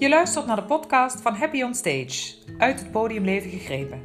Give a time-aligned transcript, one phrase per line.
[0.00, 4.02] Je luistert naar de podcast van Happy on Stage, uit het podiumleven gegrepen.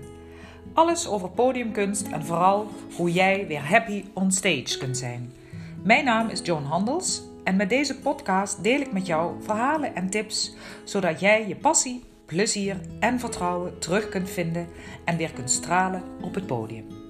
[0.73, 5.33] Alles over podiumkunst en vooral hoe jij weer happy on stage kunt zijn.
[5.83, 10.09] Mijn naam is Joan Handels en met deze podcast deel ik met jou verhalen en
[10.09, 14.67] tips zodat jij je passie, plezier en vertrouwen terug kunt vinden
[15.05, 17.04] en weer kunt stralen op het podium.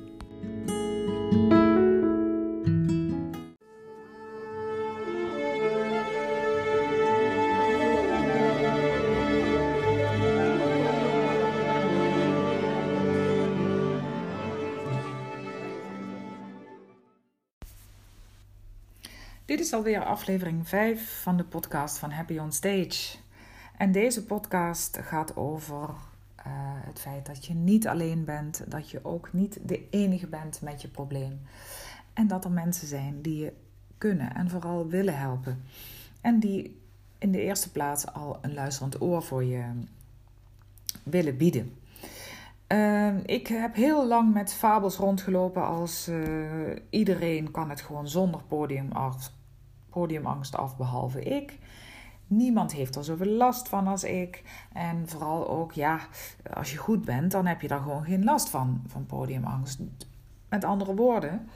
[19.66, 23.18] Is alweer aflevering 5 van de podcast van Happy on Stage.
[23.78, 25.94] En deze podcast gaat over uh,
[26.86, 30.82] het feit dat je niet alleen bent, dat je ook niet de enige bent met
[30.82, 31.42] je probleem.
[32.14, 33.54] En dat er mensen zijn die je
[33.98, 35.64] kunnen en vooral willen helpen.
[36.22, 36.82] En die
[37.18, 39.64] in de eerste plaats al een luisterend oor voor je
[41.04, 41.74] willen bieden.
[42.68, 46.26] Uh, ik heb heel lang met fabels rondgelopen als uh,
[46.90, 49.34] iedereen kan het gewoon zonder podiumangst,
[49.96, 51.58] podiumangst af, behalve ik.
[52.28, 54.44] Niemand heeft er zoveel last van als ik.
[54.74, 56.00] En vooral ook, ja,
[56.54, 59.80] als je goed bent, dan heb je daar gewoon geen last van, van podiumangst.
[60.50, 61.50] Met andere woorden,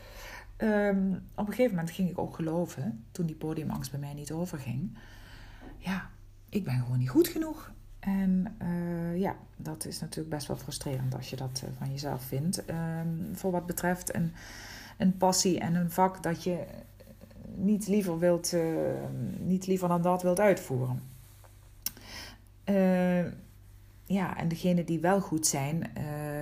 [0.58, 4.32] um, op een gegeven moment ging ik ook geloven, toen die podiumangst bij mij niet
[4.32, 4.98] overging.
[5.78, 6.10] Ja,
[6.50, 7.72] ik ben gewoon niet goed genoeg.
[8.00, 12.24] En uh, ja, dat is natuurlijk best wel frustrerend als je dat uh, van jezelf
[12.24, 12.64] vindt.
[12.70, 14.34] Um, voor wat betreft een,
[14.98, 16.66] een passie en een vak dat je
[17.60, 18.64] niet liever, wilt, uh,
[19.40, 21.02] niet liever dan dat wilt uitvoeren.
[24.06, 25.92] ja, en degene die wel goed zijn,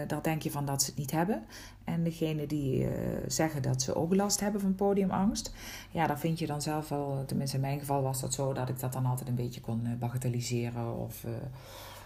[0.08, 1.44] daar denk je van dat ze het niet hebben.
[1.84, 2.88] En degene die
[3.28, 5.54] zeggen dat ze ook last hebben van podiumangst,
[5.92, 8.70] ja, daar vind je dan zelf wel, tenminste in mijn geval was dat zo, dat
[8.70, 10.98] ik dat dan altijd een beetje kon bagatelliseren.
[10.98, 11.26] Of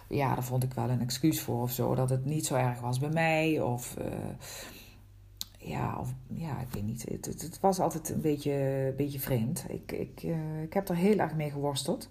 [0.07, 2.79] ja, daar vond ik wel een excuus voor of zo, dat het niet zo erg
[2.79, 3.61] was bij mij.
[3.61, 3.97] Of
[5.63, 7.05] ja, of, ja, ik weet niet.
[7.09, 9.65] Het, het, was altijd een beetje, beetje vreemd.
[9.67, 12.09] Ik, ik, uh, ik heb er heel erg mee geworsteld.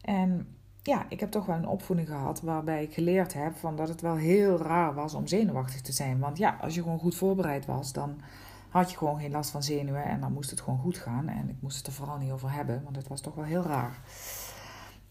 [0.00, 3.88] En ja, ik heb toch wel een opvoeding gehad waarbij ik geleerd heb van dat
[3.88, 6.18] het wel heel raar was om zenuwachtig te zijn.
[6.18, 8.20] Want ja, als je gewoon goed voorbereid was, dan
[8.68, 11.28] had je gewoon geen last van zenuwen en dan moest het gewoon goed gaan.
[11.28, 13.62] En ik moest het er vooral niet over hebben, want het was toch wel heel
[13.62, 14.00] raar.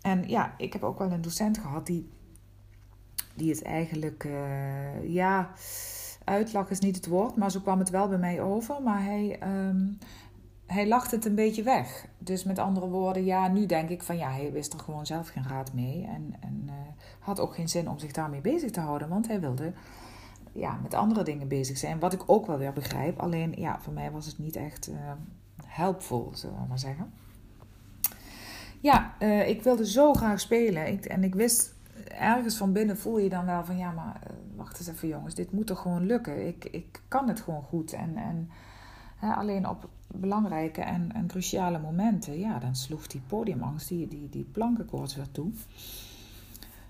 [0.01, 2.09] En ja, ik heb ook wel een docent gehad die,
[3.35, 5.51] die het eigenlijk, uh, ja
[6.23, 8.81] uitlach is niet het woord, maar zo kwam het wel bij mij over.
[8.81, 9.97] Maar hij, um,
[10.65, 12.07] hij lachte het een beetje weg.
[12.17, 15.27] Dus met andere woorden, ja, nu denk ik van ja, hij wist er gewoon zelf
[15.27, 16.05] geen raad mee.
[16.05, 16.73] En, en uh,
[17.19, 19.73] had ook geen zin om zich daarmee bezig te houden, want hij wilde
[20.51, 21.99] ja, met andere dingen bezig zijn.
[21.99, 23.19] Wat ik ook wel weer begrijp.
[23.19, 24.95] Alleen ja, voor mij was het niet echt uh,
[25.65, 27.13] helpvol, zullen we maar zeggen.
[28.79, 31.01] Ja, uh, ik wilde zo graag spelen.
[31.01, 31.73] En ik wist
[32.07, 35.35] ergens van binnen voel je dan wel van ja, maar uh, wacht eens even jongens,
[35.35, 36.47] dit moet toch gewoon lukken.
[36.47, 37.93] Ik, ik kan het gewoon goed.
[37.93, 38.49] En, en
[39.17, 44.29] hè, alleen op belangrijke en, en cruciale momenten, ja, dan sloeg die podiumangst, die, die,
[44.29, 45.51] die plankenkoorts weer toe.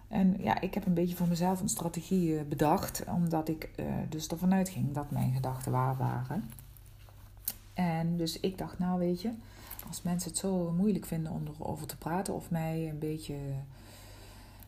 [0.07, 3.85] En ja, ik heb een beetje voor mezelf een strategie uh, bedacht, omdat ik uh,
[4.09, 6.49] dus ervan uitging dat mijn gedachten waar waren.
[7.73, 9.31] En dus ik dacht, nou weet je,
[9.87, 13.35] als mensen het zo moeilijk vinden om erover te praten of mij een beetje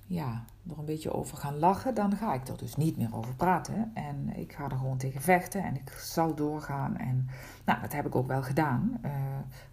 [0.07, 3.35] ja, er een beetje over gaan lachen, dan ga ik er dus niet meer over
[3.35, 3.91] praten.
[3.93, 6.97] En ik ga er gewoon tegen vechten en ik zal doorgaan.
[6.97, 7.29] En
[7.65, 8.99] nou, dat heb ik ook wel gedaan.
[9.05, 9.11] Uh,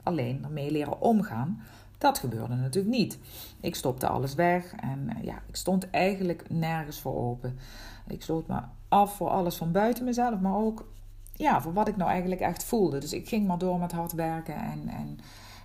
[0.02, 1.62] alleen ermee leren omgaan,
[1.98, 3.18] dat gebeurde natuurlijk niet.
[3.60, 7.58] Ik stopte alles weg en uh, ja, ik stond eigenlijk nergens voor open.
[8.06, 10.88] Ik sloot me af voor alles van buiten mezelf, maar ook
[11.32, 12.98] ja, voor wat ik nou eigenlijk echt voelde.
[12.98, 15.18] Dus ik ging maar door met hard werken en, en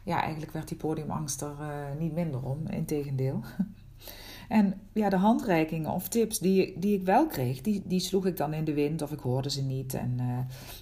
[0.03, 3.41] ja, eigenlijk werd die podiumangst er uh, niet minder om, integendeel.
[4.47, 8.37] En ja, de handreikingen of tips die, die ik wel kreeg, die, die sloeg ik
[8.37, 9.93] dan in de wind of ik hoorde ze niet.
[9.93, 10.37] En uh,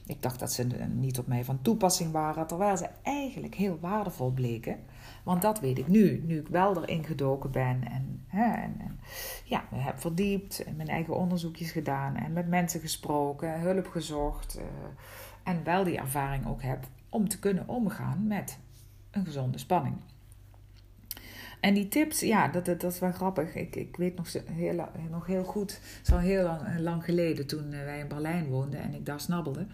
[0.05, 4.31] ik dacht dat ze niet op mij van toepassing waren, terwijl ze eigenlijk heel waardevol
[4.31, 4.77] bleken.
[5.23, 8.99] Want dat weet ik nu, nu ik wel erin gedoken ben en, hè, en,
[9.45, 14.57] ja, heb verdiept, en mijn eigen onderzoekjes gedaan en met mensen gesproken, hulp gezocht.
[14.57, 14.63] Uh,
[15.43, 18.59] en wel die ervaring ook heb om te kunnen omgaan met
[19.11, 19.95] een gezonde spanning.
[21.65, 23.55] En die tips, ja, dat, dat, dat is wel grappig.
[23.55, 27.47] Ik, ik weet nog heel, nog heel goed, het is al heel lang, lang geleden
[27.47, 29.65] toen eh, wij in Berlijn woonden en ik daar snabbelde.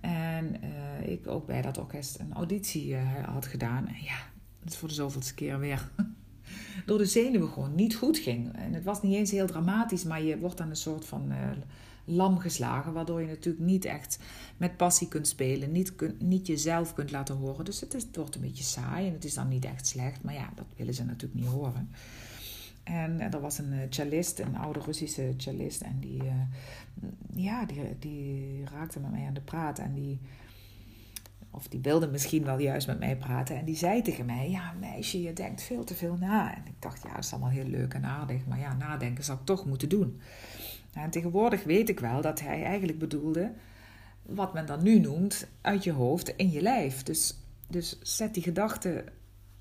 [0.00, 3.88] En uh, ik ook bij dat orkest een auditie uh, had gedaan.
[3.88, 4.16] En ja,
[4.62, 5.90] dat is voor de zoveelste keer weer
[6.86, 8.56] door de zenuwen gewoon niet goed ging.
[8.56, 11.32] En het was niet eens heel dramatisch, maar je wordt dan een soort van
[12.06, 14.18] lam geslagen, waardoor je natuurlijk niet echt
[14.56, 17.64] met passie kunt spelen, niet, kun, niet jezelf kunt laten horen.
[17.64, 20.50] Dus het, wordt een beetje saai en het is dan niet echt slecht, maar ja,
[20.54, 21.90] dat willen ze natuurlijk niet horen.
[22.82, 25.80] En er was een cellist, een oude Russische cellist.
[25.80, 26.22] En die,
[27.34, 29.78] ja, die, die raakte met mij aan de praat.
[29.78, 30.18] En die,
[31.50, 33.56] of die wilde misschien wel juist met mij praten.
[33.56, 36.56] En die zei tegen mij: Ja, meisje, je denkt veel te veel na.
[36.56, 38.46] En ik dacht: Ja, dat is allemaal heel leuk en aardig.
[38.46, 40.20] Maar ja, nadenken zou ik toch moeten doen.
[41.02, 43.52] En tegenwoordig weet ik wel dat hij eigenlijk bedoelde.
[44.22, 47.02] Wat men dan nu noemt, uit je hoofd in je lijf.
[47.02, 47.38] Dus,
[47.68, 49.04] dus zet die gedachten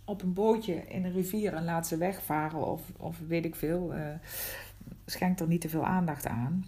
[0.06, 2.68] op een bootje in een rivier en laat ze wegvaren.
[2.68, 3.96] Of, of weet ik veel.
[3.96, 4.08] Uh,
[5.06, 6.66] schenk er niet te veel aandacht aan.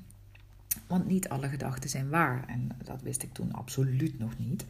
[0.87, 2.43] Want niet alle gedachten zijn waar.
[2.47, 4.65] En dat wist ik toen absoluut nog niet.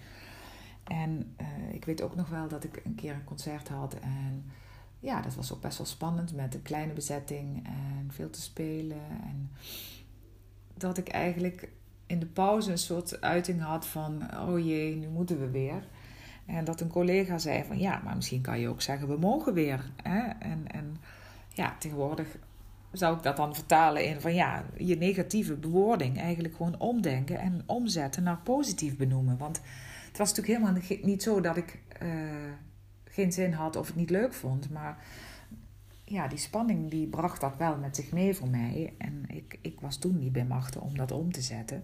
[0.83, 3.93] En uh, ik weet ook nog wel dat ik een keer een concert had.
[3.99, 4.51] En
[4.99, 9.01] ja, dat was ook best wel spannend met een kleine bezetting en veel te spelen.
[9.23, 9.51] En
[10.73, 11.69] dat ik eigenlijk
[12.05, 15.87] in de pauze een soort uiting had van: oh jee, nu moeten we weer.
[16.45, 19.53] En dat een collega zei van ja, maar misschien kan je ook zeggen we mogen
[19.53, 19.91] weer.
[20.03, 20.19] Hè?
[20.39, 20.97] En, en
[21.53, 22.37] ja, tegenwoordig
[22.91, 27.63] zou ik dat dan vertalen in van ja, je negatieve bewoording eigenlijk gewoon omdenken en
[27.65, 29.37] omzetten naar positief benoemen.
[29.37, 29.61] Want
[30.07, 32.09] het was natuurlijk helemaal niet zo dat ik uh,
[33.17, 34.69] geen zin had of het niet leuk vond.
[34.69, 34.97] Maar
[36.05, 38.93] ja, die spanning die bracht dat wel met zich mee voor mij.
[38.97, 41.83] En ik, ik was toen niet bij machten om dat om te zetten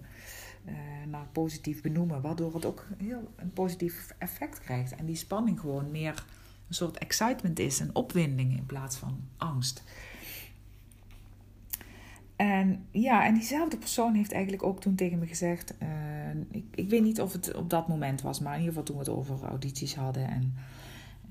[0.66, 0.74] uh,
[1.08, 2.22] naar positief benoemen.
[2.22, 4.96] Waardoor het ook heel een positief effect krijgt.
[4.96, 6.26] En die spanning gewoon meer
[6.68, 9.84] een soort excitement is, een opwinding in plaats van angst.
[12.36, 15.74] En ja, en diezelfde persoon heeft eigenlijk ook toen tegen me gezegd.
[15.84, 15.90] Uh,
[16.52, 18.96] ik, ik weet niet of het op dat moment was, maar in ieder geval toen
[18.96, 20.54] we het over audities hadden en,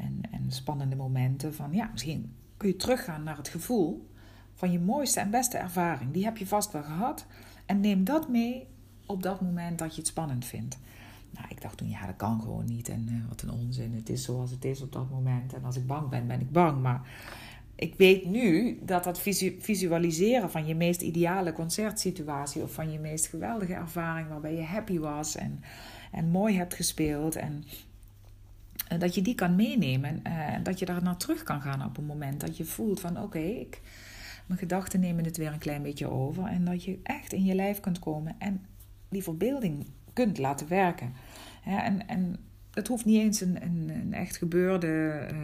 [0.03, 1.55] en, en spannende momenten.
[1.55, 4.11] Van ja, misschien kun je teruggaan naar het gevoel
[4.55, 6.13] van je mooiste en beste ervaring.
[6.13, 7.27] Die heb je vast wel gehad.
[7.67, 8.67] En neem dat mee
[9.07, 10.79] op dat moment dat je het spannend vindt.
[11.31, 12.89] Nou, ik dacht toen, ja, dat kan gewoon niet.
[12.89, 13.95] En uh, wat een onzin.
[13.95, 15.53] Het is zoals het is op dat moment.
[15.53, 16.83] En als ik bang ben, ben ik bang.
[16.83, 17.11] Maar
[17.75, 19.21] ik weet nu dat dat
[19.59, 24.99] visualiseren van je meest ideale concertsituatie of van je meest geweldige ervaring waarbij je happy
[24.99, 25.61] was en,
[26.13, 27.65] en mooi hebt gespeeld en,
[28.99, 31.97] dat je die kan meenemen eh, en dat je daar naar terug kan gaan op
[31.97, 33.81] een moment dat je voelt van oké, ik
[34.47, 37.55] mijn gedachten nemen het weer een klein beetje over en dat je echt in je
[37.55, 38.65] lijf kunt komen en
[39.09, 41.13] die verbeelding kunt laten werken.
[41.65, 42.37] en, en
[42.75, 45.37] het hoeft niet eens een, een, een echt gebeurde eh,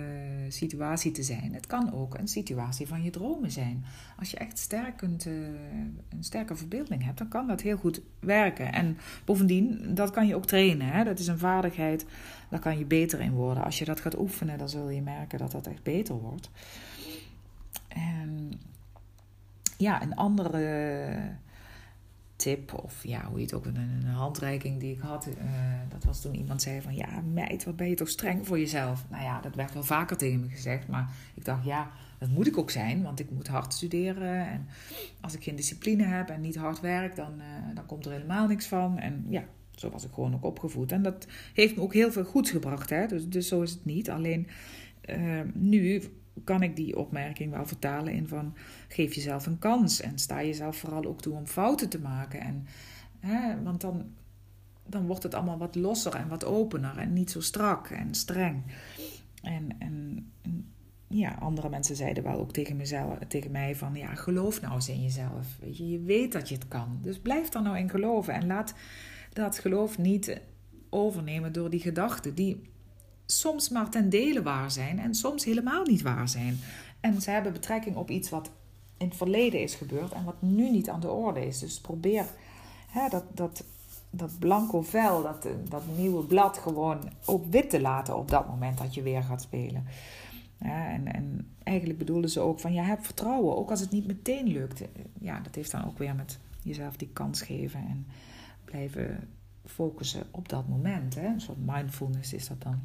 [0.48, 1.54] situatie te zijn.
[1.54, 3.84] Het kan ook een situatie van je dromen zijn.
[4.19, 5.34] Als je echt sterk kunt, uh,
[6.08, 8.72] een sterke verbeelding hebt, dan kan dat heel goed werken.
[8.72, 10.86] En bovendien, dat kan je ook trainen.
[10.86, 11.04] Hè?
[11.04, 12.06] Dat is een vaardigheid,
[12.50, 13.64] daar kan je beter in worden.
[13.64, 16.50] Als je dat gaat oefenen, dan zul je merken dat dat echt beter wordt.
[17.88, 18.52] En
[19.76, 21.16] ja, een andere
[22.38, 25.26] tip of ja, hoe je het ook, een, een handreiking die ik had.
[25.26, 25.35] Uh,
[25.88, 29.05] dat was toen iemand zei van ja, meid, wat ben je toch streng voor jezelf.
[29.11, 32.46] Nou ja, dat werd wel vaker tegen me gezegd, maar ik dacht ja, dat moet
[32.46, 34.49] ik ook zijn, want ik moet hard studeren.
[34.49, 34.67] En
[35.20, 38.46] als ik geen discipline heb en niet hard werk, dan, uh, dan komt er helemaal
[38.46, 38.99] niks van.
[38.99, 39.44] En ja,
[39.75, 40.93] zo was ik gewoon ook opgevoed.
[40.93, 42.91] En dat heeft me ook heel veel goeds gebracht.
[42.91, 43.06] Hè?
[43.06, 44.11] Dus, dus zo is het niet.
[44.11, 44.46] Alleen
[45.11, 46.02] uh, nu
[46.44, 48.55] kan ik die opmerking wel vertalen in van
[48.88, 52.40] geef jezelf een kans en sta jezelf vooral ook toe om fouten te maken.
[52.40, 52.67] En,
[53.20, 54.05] hè, want dan,
[54.87, 58.62] dan wordt het allemaal wat losser en wat opener en niet zo strak en streng.
[59.43, 60.26] En, en,
[61.08, 64.89] ja, andere mensen zeiden wel ook tegen, mezelf, tegen mij van ja, geloof nou eens
[64.89, 65.58] in jezelf.
[65.72, 66.98] Je, weet dat je het kan.
[67.03, 68.74] Dus blijf er nou in geloven en laat
[69.32, 70.41] dat geloof niet
[70.91, 72.62] overnemen door die gedachten die
[73.31, 76.61] soms maar ten dele waar zijn en soms helemaal niet waar zijn.
[77.01, 78.51] En ze hebben betrekking op iets wat
[78.97, 81.58] in het verleden is gebeurd en wat nu niet aan de orde is.
[81.58, 82.25] Dus probeer
[82.89, 83.65] hè, dat, dat,
[84.11, 88.79] dat blanco vel, dat, dat nieuwe blad gewoon ook wit te laten op dat moment
[88.79, 89.85] dat je weer gaat spelen.
[90.58, 94.47] En, en eigenlijk bedoelden ze ook van ja, heb vertrouwen, ook als het niet meteen
[94.47, 94.82] lukt.
[95.20, 98.06] Ja, dat heeft dan ook weer met jezelf die kans geven en
[98.65, 99.29] blijven
[99.65, 101.15] focussen op dat moment.
[101.15, 101.27] Hè?
[101.27, 102.81] Een soort mindfulness is dat dan.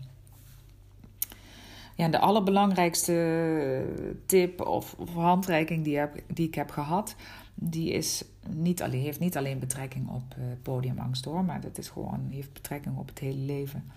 [1.95, 3.85] Ja, de allerbelangrijkste
[4.25, 7.15] tip of, handreiking die, die ik heb gehad,
[7.55, 11.89] die is niet alleen, heeft niet alleen betrekking op uh, podiumangst hoor, maar dat is
[11.89, 13.91] gewoon, heeft betrekking op het hele leven.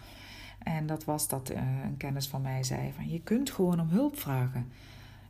[0.63, 3.89] En dat was dat uh, een kennis van mij zei van je kunt gewoon om
[3.89, 4.73] hulp vragen.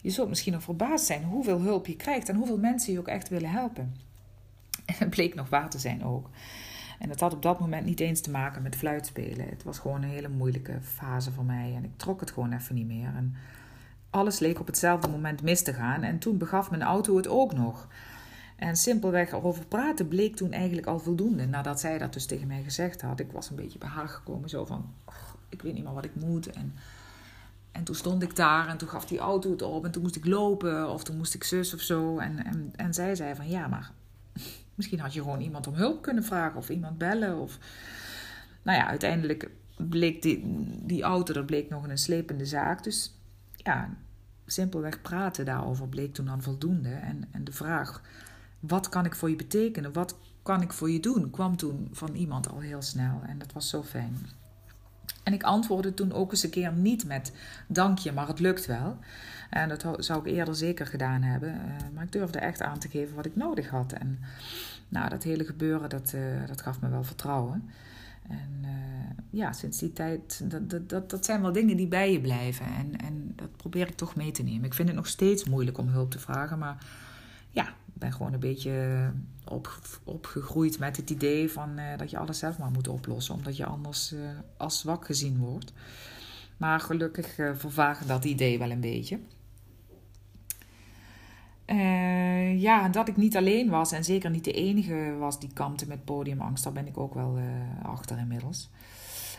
[0.02, 3.08] Je zult misschien nog verbaasd zijn hoeveel hulp je krijgt en hoeveel mensen je ook
[3.08, 3.94] echt willen helpen.
[4.98, 6.30] En bleek nog waar te zijn ook.
[6.98, 9.48] En het had op dat moment niet eens te maken met fluitspelen.
[9.48, 12.74] Het was gewoon een hele moeilijke fase voor mij en ik trok het gewoon even
[12.74, 13.12] niet meer.
[13.16, 13.34] En
[14.10, 17.52] alles leek op hetzelfde moment mis te gaan en toen begaf mijn auto het ook
[17.52, 17.88] nog.
[18.56, 21.46] En simpelweg erover praten bleek toen eigenlijk al voldoende.
[21.46, 23.20] Nadat zij dat dus tegen mij gezegd had.
[23.20, 24.92] Ik was een beetje bij haar gekomen, zo van:
[25.48, 26.50] ik weet niet meer wat ik moet.
[26.50, 26.74] En,
[27.72, 30.16] En toen stond ik daar en toen gaf die auto het op en toen moest
[30.16, 32.18] ik lopen of toen moest ik zus of zo.
[32.18, 33.90] En, en, en zij zei van ja, maar
[34.76, 37.38] misschien had je gewoon iemand om hulp kunnen vragen of iemand bellen.
[37.38, 37.58] Of...
[38.62, 40.44] Nou ja, uiteindelijk bleek die,
[40.82, 42.84] die auto, dat bleek nog een slepende zaak.
[42.84, 43.14] Dus
[43.56, 43.90] ja,
[44.46, 46.88] simpelweg praten daarover bleek toen dan voldoende.
[46.88, 48.02] En, en de vraag,
[48.60, 49.92] wat kan ik voor je betekenen?
[49.92, 51.30] Wat kan ik voor je doen?
[51.30, 53.20] kwam toen van iemand al heel snel.
[53.26, 54.16] En dat was zo fijn.
[55.26, 57.32] En ik antwoordde toen ook eens een keer niet met
[57.66, 58.98] dank je, maar het lukt wel.
[59.50, 61.52] En dat zou ik eerder zeker gedaan hebben.
[61.52, 63.92] Eh, maar ik durfde echt aan te geven wat ik nodig had.
[63.92, 64.18] En
[64.88, 67.70] nou, dat hele gebeuren, dat, uh, dat gaf me wel vertrouwen.
[68.28, 68.70] En uh,
[69.30, 72.66] ja, sinds die tijd, dat, dat, dat zijn wel dingen die bij je blijven.
[72.66, 74.64] En, en dat probeer ik toch mee te nemen.
[74.64, 76.76] Ik vind het nog steeds moeilijk om hulp te vragen, maar
[77.50, 79.10] ja, ben gewoon een beetje
[79.44, 83.56] op, opgegroeid met het idee van uh, dat je alles zelf maar moet oplossen, omdat
[83.56, 84.20] je anders uh,
[84.56, 85.72] als zwak gezien wordt.
[86.56, 89.18] Maar gelukkig vervagen dat idee wel een beetje.
[91.66, 95.86] Uh, ja, dat ik niet alleen was en zeker niet de enige was die kampte
[95.86, 97.38] met podiumangst, daar ben ik ook wel
[97.82, 98.70] achter inmiddels.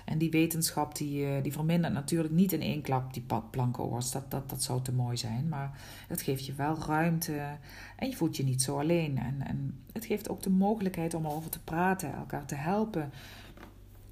[0.08, 4.12] En die wetenschap die, uh, die vermindert natuurlijk niet in één klap die plankenoors.
[4.12, 5.48] Dat, dat, dat zou te mooi zijn.
[5.50, 7.58] Maar het geeft je wel ruimte
[7.96, 9.18] en je voelt je niet zo alleen.
[9.18, 13.12] En, en het geeft ook de mogelijkheid om erover te praten, elkaar te helpen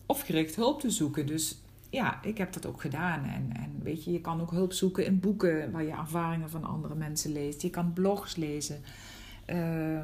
[0.05, 1.27] of gericht hulp te zoeken.
[1.27, 3.23] Dus ja, ik heb dat ook gedaan.
[3.23, 6.63] En, en weet je, je kan ook hulp zoeken in boeken waar je ervaringen van
[6.63, 7.61] andere mensen leest.
[7.61, 8.81] Je kan blogs lezen.
[9.47, 9.99] Uh,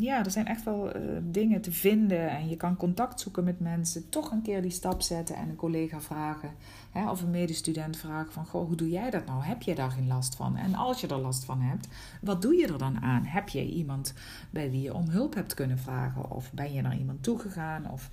[0.00, 2.30] ja, er zijn echt wel uh, dingen te vinden.
[2.30, 4.08] En je kan contact zoeken met mensen.
[4.08, 6.50] Toch een keer die stap zetten en een collega vragen.
[6.92, 8.46] Hè, of een medestudent vragen van...
[8.46, 9.44] Goh, hoe doe jij dat nou?
[9.44, 10.56] Heb je daar geen last van?
[10.56, 11.88] En als je er last van hebt,
[12.20, 13.24] wat doe je er dan aan?
[13.24, 14.14] Heb je iemand
[14.50, 16.30] bij wie je om hulp hebt kunnen vragen?
[16.30, 17.90] Of ben je naar iemand toegegaan?
[17.90, 18.08] Of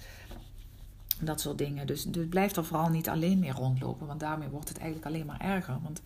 [1.19, 1.87] dat soort dingen.
[1.87, 5.25] Dus, dus blijf er vooral niet alleen mee rondlopen, want daarmee wordt het eigenlijk alleen
[5.25, 5.77] maar erger.
[5.83, 6.01] Want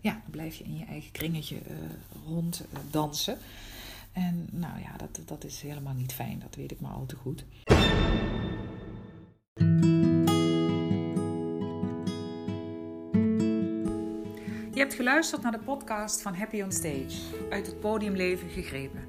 [0.00, 1.76] ja, dan blijf je in je eigen kringetje uh,
[2.26, 3.38] rond uh, dansen.
[4.12, 7.16] En nou ja, dat, dat is helemaal niet fijn, dat weet ik maar al te
[7.16, 7.44] goed.
[14.72, 17.18] Je hebt geluisterd naar de podcast van Happy on Stage,
[17.50, 19.04] uit het podiumleven gegrepen.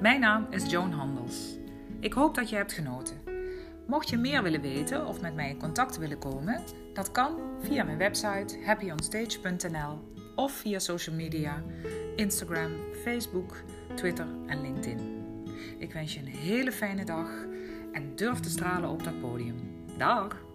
[0.00, 1.56] Mijn naam is Joan Handels.
[2.00, 3.16] Ik hoop dat je hebt genoten.
[3.86, 6.62] Mocht je meer willen weten of met mij in contact willen komen,
[6.94, 9.98] dat kan via mijn website happyonstage.nl
[10.40, 11.62] of via social media,
[12.16, 12.70] Instagram,
[13.04, 13.56] Facebook,
[13.94, 14.98] Twitter en LinkedIn.
[15.78, 17.28] Ik wens je een hele fijne dag
[17.92, 19.84] en durf te stralen op dat podium.
[19.96, 20.49] Dag!